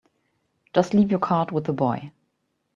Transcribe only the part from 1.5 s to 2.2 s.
with the boy.